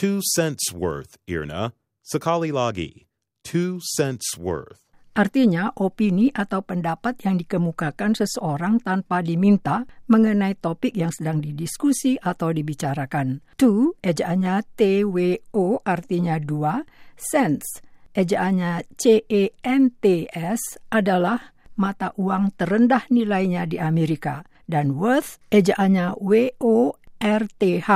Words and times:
Two 0.00 0.24
cents 0.24 0.72
worth, 0.72 1.20
Irna. 1.28 1.76
Sekali 2.00 2.48
lagi. 2.48 3.04
Two 3.44 3.84
cents 3.84 4.32
worth. 4.32 4.88
Artinya, 5.12 5.76
opini 5.76 6.32
atau 6.32 6.64
pendapat 6.64 7.20
yang 7.20 7.36
dikemukakan 7.36 8.16
seseorang 8.16 8.80
tanpa 8.80 9.20
diminta 9.20 9.84
mengenai 10.08 10.56
topik 10.56 10.96
yang 10.96 11.12
sedang 11.12 11.44
didiskusi 11.44 12.16
atau 12.16 12.48
dibicarakan. 12.48 13.44
Two, 13.60 13.92
ejaannya 14.00 14.64
T-W-O 14.72 15.84
artinya 15.84 16.40
dua, 16.40 16.80
cents, 17.20 17.84
ejaannya 18.16 18.88
C-E-N-T-S 18.96 20.80
adalah 20.88 21.52
mata 21.76 22.16
uang 22.16 22.56
terendah 22.56 23.04
nilainya 23.12 23.68
di 23.68 23.76
Amerika. 23.76 24.48
Dan 24.64 24.96
worth, 24.96 25.36
ejaannya 25.52 26.16
W-O-R-T-H, 26.24 27.90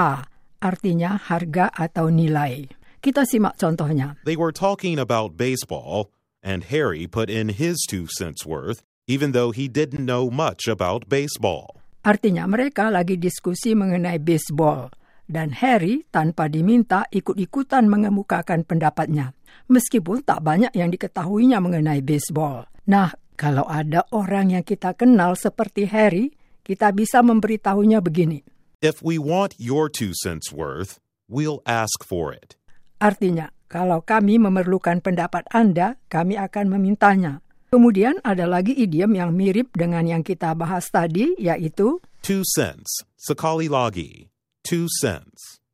artinya 0.65 1.20
harga 1.20 1.69
atau 1.69 2.09
nilai. 2.09 2.65
Kita 3.05 3.29
simak 3.29 3.61
contohnya. 3.61 4.17
They 4.25 4.41
were 4.41 4.48
talking 4.48 4.97
about 4.97 5.37
baseball, 5.37 6.09
and 6.41 6.65
Harry 6.73 7.05
put 7.05 7.29
in 7.29 7.53
his 7.53 7.77
two 7.84 8.09
cents 8.09 8.48
worth, 8.48 8.81
even 9.05 9.37
though 9.37 9.53
he 9.53 9.69
didn't 9.69 10.09
know 10.09 10.33
much 10.33 10.65
about 10.65 11.05
baseball. 11.12 11.84
Artinya 12.01 12.48
mereka 12.48 12.89
lagi 12.89 13.21
diskusi 13.21 13.77
mengenai 13.77 14.17
baseball. 14.25 14.89
Dan 15.25 15.56
Harry 15.56 16.05
tanpa 16.12 16.53
diminta 16.53 17.09
ikut-ikutan 17.09 17.89
mengemukakan 17.89 18.65
pendapatnya. 18.65 19.33
Meskipun 19.73 20.21
tak 20.21 20.45
banyak 20.45 20.73
yang 20.77 20.93
diketahuinya 20.93 21.65
mengenai 21.65 22.05
baseball. 22.05 22.69
Nah, 22.89 23.12
kalau 23.33 23.65
ada 23.65 24.05
orang 24.12 24.53
yang 24.53 24.65
kita 24.65 24.93
kenal 24.93 25.33
seperti 25.33 25.89
Harry, 25.89 26.37
kita 26.61 26.93
bisa 26.93 27.25
memberitahunya 27.25 28.05
begini. 28.05 28.45
If 28.85 29.01
we 29.01 29.17
want 29.17 29.57
your 29.57 29.89
two 29.89 30.13
cents 30.13 30.53
worth, 30.53 31.01
we'll 31.25 31.65
ask 31.65 32.05
for 32.05 32.37
it. 32.37 32.61
Artinya, 33.01 33.49
kalau 33.65 34.05
kami 34.05 34.37
memerlukan 34.37 35.01
pendapat 35.01 35.49
Anda, 35.57 35.97
kami 36.13 36.37
akan 36.37 36.69
memintanya. 36.69 37.41
Kemudian 37.73 38.21
ada 38.21 38.45
lagi 38.45 38.77
idiom 38.77 39.17
yang 39.17 39.33
mirip 39.33 39.73
dengan 39.73 40.05
yang 40.05 40.21
kita 40.21 40.53
bahas 40.53 40.93
tadi, 40.93 41.33
yaitu 41.41 41.97
Two 42.21 42.45
cents. 42.45 43.09
Sekali 43.17 43.73
lagi. 43.73 44.29
Two 44.61 44.93
cents. 45.01 45.65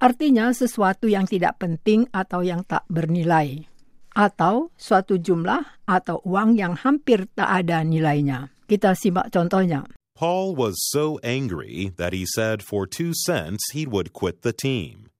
artinya 0.00 0.48
sesuatu 0.48 1.04
yang 1.04 1.28
tidak 1.28 1.60
penting 1.60 2.08
atau 2.16 2.40
yang 2.40 2.64
tak 2.64 2.88
bernilai. 2.88 3.68
Atau 4.16 4.72
suatu 4.80 5.20
jumlah 5.20 5.84
atau 5.84 6.24
uang 6.24 6.56
yang 6.56 6.80
hampir 6.80 7.28
tak 7.36 7.60
ada 7.60 7.84
nilainya. 7.84 8.48
Kita 8.64 8.96
simak 8.96 9.28
contohnya. 9.28 9.97
Paul 10.18 10.58
was 10.58 10.74
so 10.90 11.22
angry 11.22 11.94
that 11.94 12.10
he 12.10 12.26
said 12.26 12.58
for 12.66 12.90
two 12.90 13.14
cents 13.14 13.62
he 13.70 13.86
would 13.86 14.10
quit 14.10 14.42
the 14.42 14.50
team. 14.50 15.14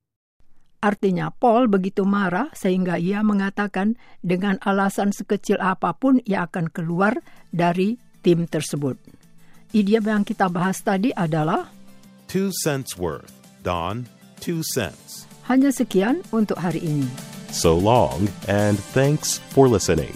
Artinya 0.82 1.31
Paul 1.31 1.70
begitu 1.70 2.03
marah 2.03 2.50
sehingga 2.50 2.98
ia 2.98 3.22
mengatakan 3.22 3.94
dengan 4.26 4.58
alasan 4.66 5.14
sekecil 5.14 5.62
apapun 5.62 6.19
ia 6.26 6.50
akan 6.50 6.66
keluar 6.75 7.14
dari 7.54 7.94
tim 8.26 8.50
tersebut. 8.50 8.98
Idiom 9.70 10.03
yang 10.03 10.22
kita 10.26 10.50
bahas 10.50 10.82
tadi 10.82 11.14
adalah 11.14 11.70
Two 12.26 12.50
cents 12.66 12.98
worth. 12.98 13.31
Don, 13.62 14.10
two 14.42 14.66
cents. 14.66 15.31
hanya 15.48 15.70
sekian 15.72 16.20
untuk 16.34 16.60
hari 16.60 16.82
ini. 16.82 17.08
So 17.54 17.72
long, 17.78 18.28
and 18.50 18.76
thanks 18.92 19.41
for 19.54 19.64
listening. 19.70 20.12